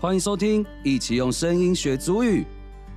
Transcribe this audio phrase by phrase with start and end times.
[0.00, 2.46] 欢迎收听，一起用声音学祖语，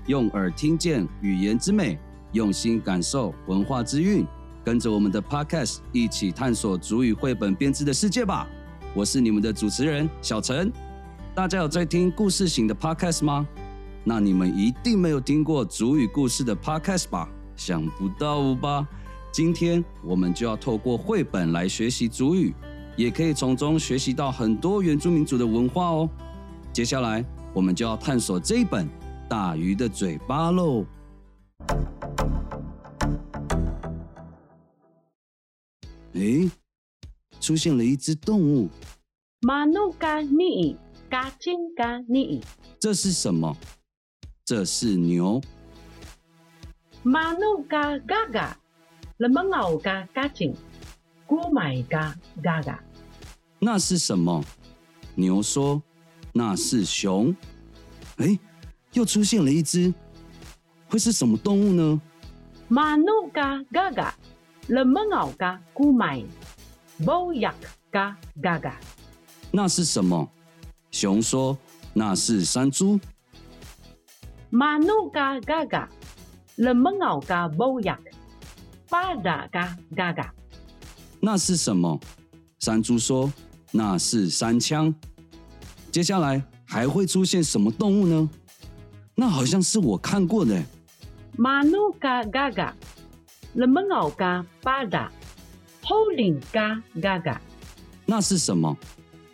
[0.07, 1.99] 用耳听见语言之美，
[2.31, 4.25] 用心感受文化之韵。
[4.63, 8.47] 跟着我们的 Podcast 一起探索祖语绘本编织的世界吧！
[8.95, 10.71] 我是你们的主持人小陈。
[11.35, 13.45] 大家有在听故事型的 Podcast 吗？
[14.05, 17.27] 那你们一定没有听过祖语故事的 Podcast 吧？
[17.57, 18.87] 想不到吧？
[19.29, 22.55] 今天我们就要透过绘本来学习祖语，
[22.95, 26.09] 也可以从中学习到很多原住民族的文化哦。
[26.73, 27.23] 接下来
[27.53, 28.87] 我们就要探索这一本
[29.29, 30.83] 《大鱼的嘴巴》喽。
[36.13, 36.49] 诶，
[37.39, 38.69] 出现了一只动物，
[39.41, 40.75] 马努嘎尼
[41.07, 42.43] 嘎金嘎尼，
[42.79, 43.55] 这是什么？
[44.43, 45.39] 这是牛。
[47.03, 48.57] 马努嘎嘎嘎，
[49.17, 50.55] 了么奥嘎嘎金，
[51.27, 52.83] 古买嘎嘎嘎，
[53.59, 54.43] 那是什么？
[55.13, 55.79] 牛说
[56.33, 57.33] ：“那是熊。”
[58.17, 58.37] 哎，
[58.91, 59.93] 又出现了一只，
[60.89, 62.01] 会是什么动物呢？
[62.67, 64.13] 马努嘎嘎嘎。
[64.69, 66.23] 了么奥嘎古买，
[67.03, 67.53] 波亚
[67.91, 68.79] 嘎嘎嘎，
[69.51, 70.25] 那是什么？
[70.89, 71.57] 熊说
[71.93, 72.97] ：“那是山猪。”
[74.49, 75.89] 马努嘎嘎嘎，
[76.55, 77.99] 了么奥嘎波亚，
[78.87, 80.33] 巴达嘎嘎嘎，
[81.19, 81.99] 那是什么？
[82.59, 83.29] 山猪说
[83.71, 84.95] ：“那是山枪。”
[85.93, 88.27] 接下来还会出现什么动物呢？
[89.13, 90.59] 那好像是我看过的。
[91.37, 92.75] 马努嘎嘎嘎。
[93.53, 95.11] 了么奥嘎巴达，
[95.83, 97.39] 后领嘎嘎嘎，
[98.07, 98.75] 那是什么？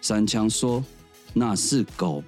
[0.01, 0.83] 三枪说
[1.33, 2.21] ：“那是狗。”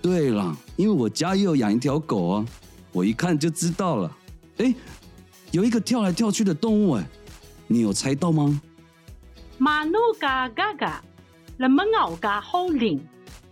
[0.00, 2.46] 对了，因为我家也有养一条狗啊，
[2.92, 4.16] 我一看就知道了。
[4.58, 4.72] 哎，
[5.50, 7.04] 有一个跳来跳去的动物，哎，
[7.66, 8.60] 你有猜到吗？
[9.58, 10.72] 马努嘎嘎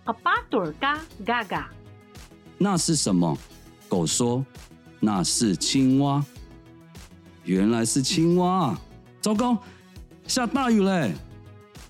[0.07, 1.71] 嘎，了么奥嘎嘎嘎嘎，
[2.59, 3.37] 那是什么？
[3.89, 4.45] 狗说
[4.99, 6.25] ：“那是青蛙。”
[7.45, 8.77] 原来是青蛙！
[9.21, 9.57] 糟糕，
[10.27, 11.15] 下大雨嘞！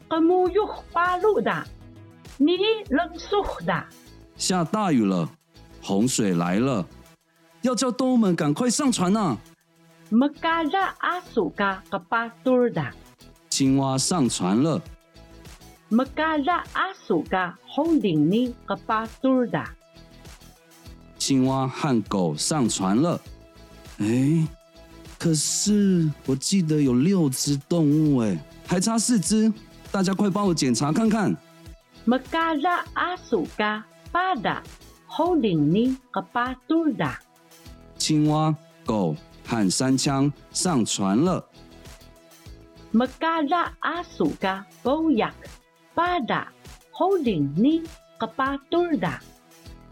[0.08, 1.66] 个木有八路的，
[2.36, 2.56] 你
[2.90, 3.86] 冷缩的。
[4.36, 5.28] 下大雨了，
[5.82, 6.86] 洪水来了，
[7.62, 9.36] 要叫动物们赶快上船呐！
[10.10, 12.84] 么嘎拉阿苏嘎个巴多的。
[13.48, 14.80] 青蛙上船了。
[15.88, 19.62] 么嘎拉阿苏嘎后领你个巴多的。
[21.18, 23.20] 青蛙和狗上船了。
[23.98, 24.48] 哎。
[25.18, 29.52] 可是我记得有六只动物哎，还差四只，
[29.90, 31.34] 大家快帮我检查看看。
[32.04, 34.62] 么嘎拉阿苏嘎巴达
[35.06, 37.18] 后领尼和巴杜达，
[37.98, 38.54] 青蛙、
[38.84, 39.16] 狗
[39.46, 41.44] 和山枪上船了。
[42.90, 44.30] 么嘎拉阿苏
[46.98, 47.82] 嘎波亚巴达后领尼
[48.18, 49.20] 和巴杜达，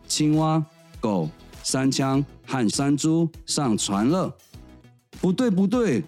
[0.09, 0.65] 青蛙、
[1.01, 1.29] 狗、
[1.63, 4.35] 山枪和山猪上船了。
[5.21, 6.03] 不对不对，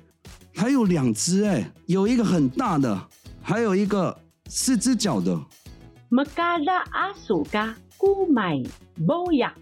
[0.54, 3.08] 还有两只哎，有一个很大的，
[3.42, 4.18] 还有一个
[4.48, 5.38] 四只脚的。
[6.08, 8.62] 么嘎拉阿苏嘎古买
[9.06, 9.54] 波亚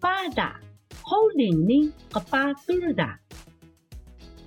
[0.00, 0.58] 巴达
[1.02, 3.18] 后领尼和巴杜达。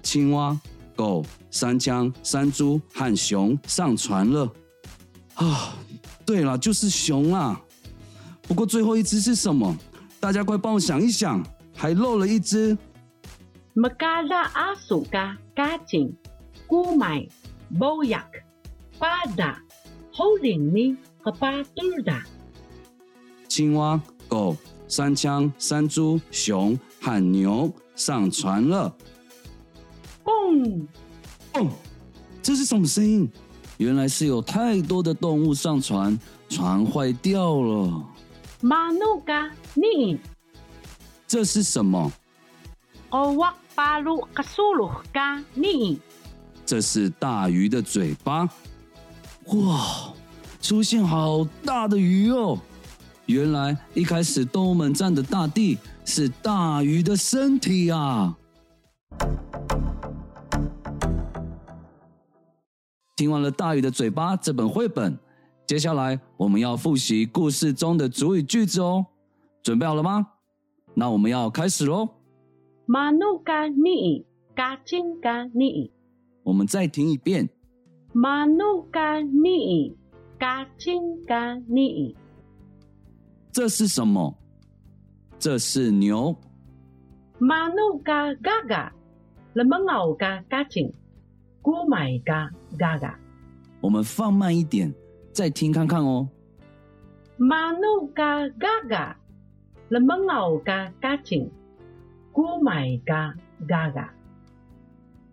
[0.04, 0.60] 青蛙、
[0.96, 4.52] 狗、山枪、山猪和熊上船了。
[5.36, 5.76] 啊，
[6.26, 7.62] 对了，就是熊啊。
[8.44, 9.76] 不过最后一只是什么？
[10.20, 12.78] 大家快帮我想一想，还漏了一只。
[13.74, 16.16] 么嘎拉阿苏嘎嘎金
[16.66, 17.28] 古买
[17.78, 18.26] 波亚
[18.98, 19.62] 巴达
[20.12, 22.24] 后领尼和巴杜达。
[23.48, 24.56] 青蛙、狗、
[24.88, 28.96] 山枪、山猪、熊和牛上船了。
[30.24, 30.88] 嘣
[31.54, 31.70] 嘣，
[32.42, 33.30] 这是什么声音？
[33.78, 36.18] 原来是有太多的动物上船，
[36.50, 38.04] 船坏掉了。
[38.62, 40.18] 马努嘎尼，
[41.28, 42.12] 这是什么？
[43.10, 43.54] 哦哇！
[43.76, 46.00] 巴鲁卡苏鲁嘎尼，
[46.66, 48.50] 这是大鱼的嘴巴。
[49.48, 50.14] 哇，
[50.62, 52.58] 出现好大的鱼哦！
[53.26, 58.34] 原来一开始动物们站的大地是大鱼的身体啊！
[63.16, 65.18] 听完了《大鱼的嘴巴》这本绘本，
[65.66, 69.06] 接下来我们要复习故事中的主语句子哦。
[69.64, 70.28] 准备好了吗？
[70.94, 72.10] 那我们要开始喽！
[72.86, 75.92] 马努嘎尼嘎金嘎尼，
[76.44, 77.50] 我们再听一遍。
[78.12, 79.96] 马努嘎尼
[80.38, 82.16] 嘎金嘎尼，
[83.52, 84.36] 这是什么？
[85.40, 86.36] 这是牛。
[87.40, 88.94] 马努嘎嘎嘎，
[89.54, 90.94] 那么奥嘎嘎金，
[91.66, 92.48] 古买嘎
[92.78, 93.20] 嘎嘎。
[93.82, 94.94] 我们放慢一点，
[95.34, 96.30] 再听看看哦。
[97.40, 99.16] Manu ka gaga,
[99.90, 101.50] lemengau ka kacing,
[102.32, 103.34] kumai ka
[103.68, 104.10] gaga.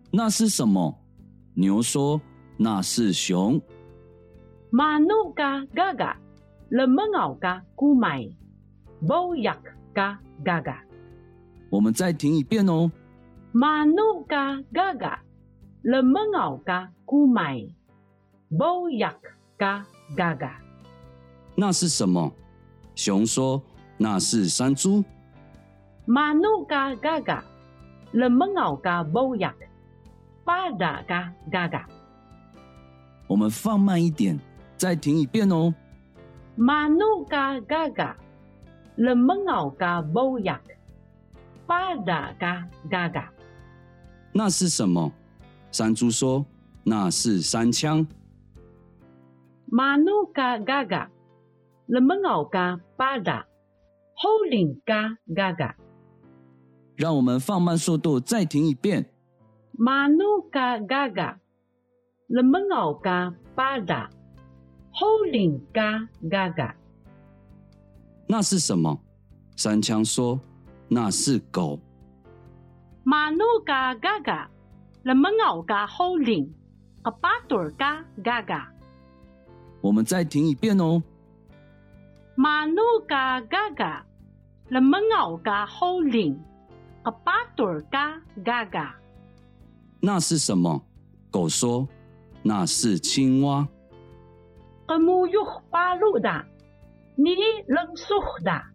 [0.09, 0.97] 那是什么？
[1.53, 2.19] 牛说
[2.57, 3.61] ：“那是熊。
[4.71, 6.15] Manu ka gaga,
[6.71, 8.35] lemengau ka kumai,
[9.05, 9.61] boyak
[9.93, 10.77] ka gaga.
[11.69, 12.91] ”我们再听一遍哦。
[13.53, 15.19] Manu ka gaga,
[15.83, 17.67] lemengau ka kumai,
[18.49, 19.19] boyak
[19.59, 19.85] ka
[20.15, 20.51] gaga.
[21.55, 22.31] 那是什么？
[22.95, 23.61] 熊说
[23.97, 25.03] ：“那是山猪。
[26.07, 27.43] Manu ka gaga,
[28.13, 29.55] lemengau ka boyak,
[30.45, 31.85] pada ka gaga.
[33.27, 34.39] ”我们放慢一点，
[34.77, 35.73] 再听一遍哦。
[36.57, 38.15] Manu ka gaga,
[38.97, 40.61] lemengau ka boyak,
[41.67, 43.25] pada ka gaga.
[44.33, 45.11] 那是什么？
[45.73, 46.45] 山猪说
[46.85, 48.05] ：“那是山枪。
[49.71, 51.09] Manu ka gaga,
[51.89, 53.43] lemengau ka pada,
[54.13, 55.73] holding ka gaga.
[56.95, 59.09] ”让我们放慢速度，再听一遍。
[59.75, 61.39] Manu ka gaga,
[62.29, 64.09] lemengau ka pada,
[64.93, 66.75] holding ka gaga.
[68.27, 68.99] 那是什么？
[69.55, 70.39] 山枪说
[70.87, 71.79] ：“那是狗。
[73.03, 74.45] Manu ka gaga,
[75.03, 76.49] 人们咬嘎好灵，
[77.01, 78.71] 阿巴喝朵嘎嘎嘎
[79.81, 81.03] 我们再听一遍哦。
[82.35, 84.05] 马努嘎嘎嘎
[84.69, 86.39] 人们咬嘎好灵，
[87.01, 88.95] 阿巴喝朵嘎嘎嘎
[89.99, 90.81] 那是什么？
[91.29, 91.85] 狗说
[92.41, 93.67] 那是青蛙。
[94.87, 96.45] i'm your
[97.15, 97.35] 你
[97.67, 98.15] 冷缩
[98.45, 98.71] 哒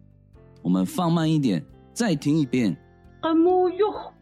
[0.61, 2.77] 我们放慢一点再听一遍。
[3.23, 4.13] i'm your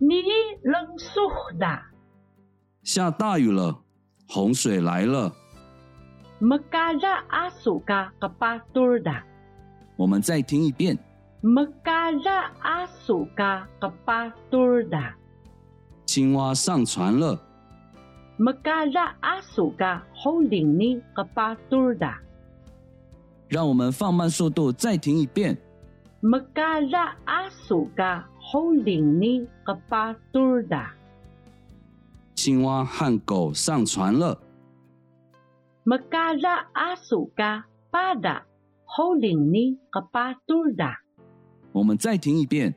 [0.00, 0.22] 你
[0.62, 1.66] 冷的。
[2.82, 3.78] 下大雨了，
[4.26, 5.30] 洪水来了。
[6.38, 9.12] 莫嘎热阿苏嘎个巴杜的。
[9.96, 10.98] 我们再听一遍。
[11.42, 12.30] 莫嘎热
[12.60, 14.98] 阿苏嘎个巴杜的。
[16.06, 17.38] 青蛙上船了。
[18.38, 22.10] 莫嘎热阿苏嘎好灵呢个巴杜的。
[23.48, 25.58] 让我们放慢速度，再听一遍。
[26.20, 26.96] 莫嘎热
[27.26, 28.26] 阿苏嘎。
[28.50, 30.90] Holding ni kapatur da.
[32.34, 34.36] 青蛙和狗上船了。
[35.86, 38.42] Mekada asu ka pada
[38.86, 40.94] holding ni kapatur da.
[41.72, 42.74] 我们再听一遍。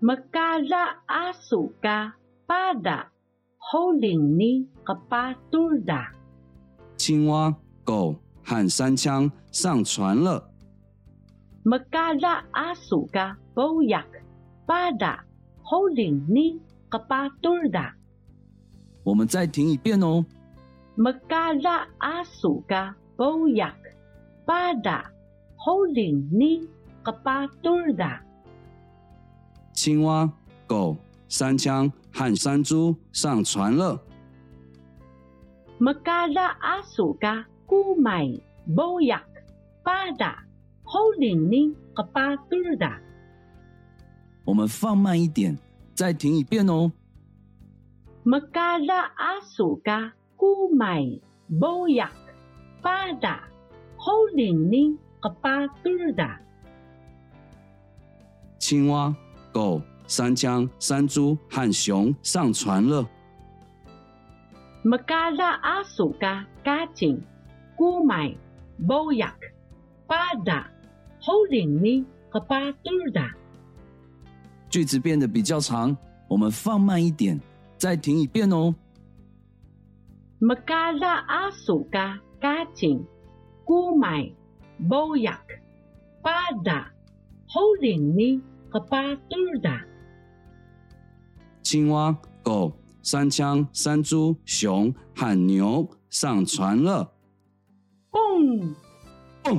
[0.00, 2.14] Mekada asu ka
[2.46, 3.10] pada
[3.58, 6.12] holding ni kapatur da.
[6.96, 7.52] 青蛙、
[7.84, 10.48] 狗和山枪上船了。
[11.64, 14.25] Mekada asu ka boyak
[14.66, 15.22] pada
[15.62, 16.58] holding ni
[16.90, 17.94] kapatur da.
[19.04, 20.26] 我们再听一遍哦。
[20.98, 23.78] Mekada asu ka boyak
[24.44, 25.06] pada
[25.56, 26.66] holding ni
[27.04, 28.20] kapatur da.
[29.72, 30.28] 青蛙、
[30.66, 30.96] 狗、
[31.28, 34.00] 山枪和山猪上船了。
[35.78, 39.22] Mekada asu ka kumai boyak
[39.84, 40.42] pada
[40.82, 43.05] holding ni kapatur da.
[44.46, 45.58] 我们放慢一点，
[45.92, 46.92] 再听一遍哦。
[48.24, 51.20] Mekada asu ka kumai
[51.50, 52.14] boyak
[52.80, 53.42] pada
[53.98, 56.38] holding ni kapatur da.
[58.58, 59.14] 青蛙、
[59.52, 63.04] 狗、山枪、山猪和熊上船了。
[64.84, 67.18] Mekada asu ka kacing
[67.76, 68.38] kumai
[68.78, 69.38] boyak
[70.06, 70.70] pada
[71.20, 73.30] holding ni kapatur da.
[74.76, 75.96] 句子变得比较长，
[76.28, 77.40] 我们放慢一点，
[77.78, 78.74] 再听一遍哦。
[80.38, 83.00] Mekada asu ka kacing
[83.64, 84.34] kumai
[84.78, 85.40] boyak
[86.22, 86.92] pada
[87.48, 89.80] holding ni kapatur da.
[91.62, 92.70] 青蛙、狗、
[93.02, 97.10] 山枪、山猪、熊和牛上船了。
[98.10, 98.74] Pung
[99.42, 99.58] 蹦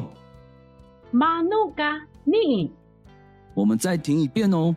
[1.11, 2.69] ！manu ka ni
[3.55, 4.75] 我们再听一遍哦。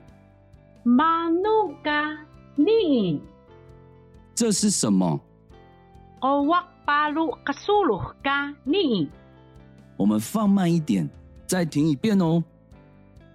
[0.85, 2.17] Manu ka
[2.57, 3.21] ni
[4.35, 5.21] 这是什么
[6.21, 9.09] ？Kawak palu kasuluh ka ni
[9.97, 11.09] 我们放慢一点，
[11.47, 12.43] 再听一遍哦。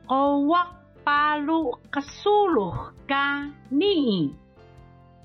[0.08, 0.68] Kawak
[1.06, 4.32] palu kasuluh ka ni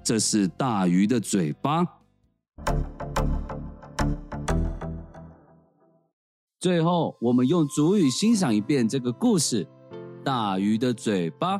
[0.04, 1.86] 这是大鱼的嘴巴。
[6.58, 9.66] 最后，我们用主语欣赏一遍这个故事：
[10.22, 11.58] 大鱼的嘴巴。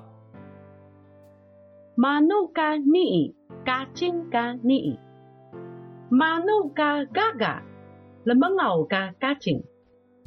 [2.00, 3.28] Manu ka ni
[3.69, 4.97] kacing ka ni
[6.09, 7.61] Manu ka gaga
[8.25, 9.61] lemengau ka kacing,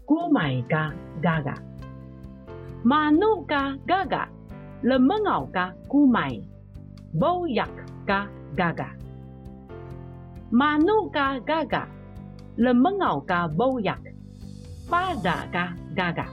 [0.06, 1.58] kumai ka gaga.
[2.86, 4.30] Manu ka gaga,
[4.86, 6.46] lemengau ka kumai,
[7.18, 7.74] boyak
[8.06, 8.90] ka gaga.
[10.54, 11.90] Manu ka gaga,
[12.58, 14.02] lemengau ka boyak,
[14.90, 15.66] pada ka
[15.98, 16.28] gaga.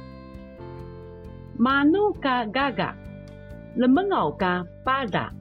[1.57, 3.00] Manu ka gaga,
[3.75, 5.33] 那么咬嘎巴达，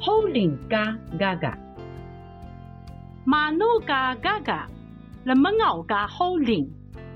[0.00, 1.58] 好灵嘎嘎嘎，
[3.24, 4.68] 马努嘎嘎嘎，
[5.24, 6.70] 那么咬嘎好灵，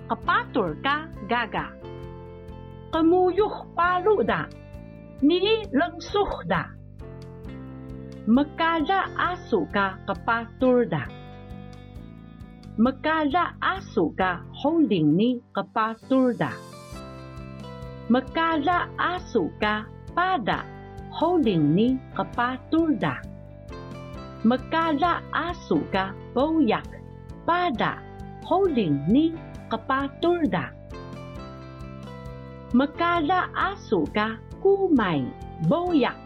[0.09, 1.71] 个巴肚嘎嘎嘎，
[2.90, 4.49] 个木有巴路哒，
[5.21, 5.38] 你
[5.71, 6.69] 冷缩哒，
[8.26, 11.07] 木嘎热阿苏嘎个巴肚儿哒，
[12.76, 16.52] 木嘎热阿苏嘎好灵呢个巴肚儿哒，
[18.09, 19.87] 木嘎热阿苏嘎。
[20.14, 20.64] Pada
[21.10, 23.18] holding ni kepatur da.
[24.40, 26.86] Mekada asu ka boyak
[27.44, 28.00] pada
[28.46, 29.36] holding ni
[29.68, 30.72] kepatur da.
[32.72, 35.26] Mekada asu ka kumai
[35.68, 36.16] boyak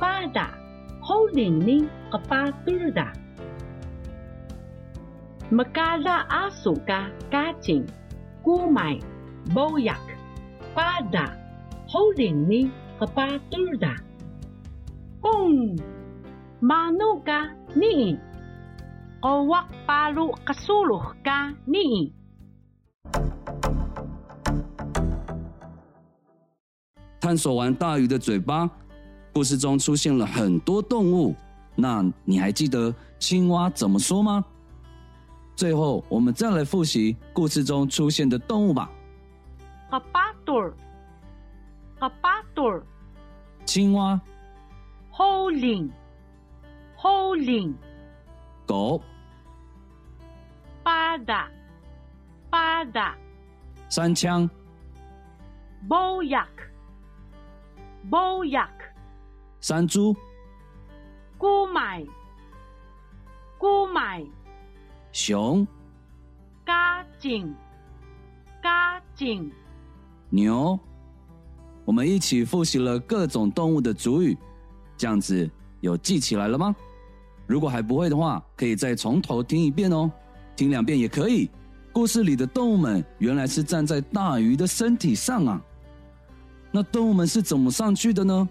[0.00, 0.56] pada
[1.04, 3.14] holding ni kepatur da.
[5.52, 7.84] Mekada asu ka kacing
[8.40, 8.98] kumai
[9.52, 10.00] boyak
[10.72, 11.36] pada
[11.92, 12.72] holding ni
[13.02, 13.88] 河巴肚儿的，
[15.20, 15.76] 公，
[16.60, 18.16] 马努嘎尼，
[19.20, 22.14] 狗哇巴鲁卡苏鲁嘎尼。
[27.20, 28.70] 探索完大鱼的嘴巴，
[29.34, 31.34] 故事中出现了很多动物，
[31.74, 34.44] 那你还记得青蛙怎么说吗？
[35.56, 38.88] 最后，我们再来复习故事中出现的动物吧。
[39.90, 40.72] 河巴肚儿，
[41.98, 42.86] 河巴肚儿。
[43.64, 44.20] 青蛙、
[45.12, 45.90] holding
[48.66, 49.00] 狗、
[50.84, 51.48] pada
[52.50, 53.14] pada
[53.88, 54.48] 山枪、
[55.88, 56.46] boyak
[58.10, 58.68] boyak
[59.60, 60.14] 山猪、
[61.38, 62.06] kumai
[63.58, 64.26] kumai
[65.12, 65.66] 熊、
[66.64, 67.54] kacing
[68.62, 69.52] kacing
[70.30, 70.78] 牛。
[71.92, 74.34] 我们一起复习了各种动物的主语，
[74.96, 75.46] 这样子
[75.82, 76.74] 有记起来了吗？
[77.46, 80.10] 如果还不会的话，可以再从头听一遍哦，
[80.56, 81.50] 听两遍也可以。
[81.92, 85.62] 故事里的动物们原来是站在大鱼的身体上啊。
[86.70, 88.48] 那动物们是怎么上去的呢？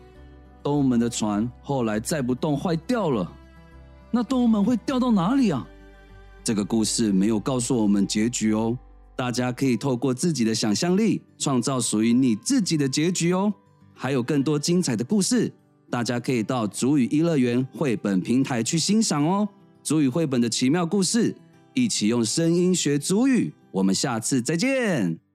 [0.61, 3.27] 动物们的船后来载不动，坏掉了。
[4.11, 5.67] 那动物们会掉到哪里啊？
[6.43, 8.77] 这个故事没有告诉我们结局哦。
[9.15, 13.53] 大家可以透过自己的想象力，创造属于你自己的结局哦。
[13.93, 15.51] 还有更多精彩的故事，
[15.89, 19.47] 大家可以到主语一乐园绘本平台去欣赏哦。
[19.83, 21.35] 主语绘本的奇妙故事，
[21.73, 23.53] 一起用声音学主语。
[23.71, 25.30] 我们下次再见。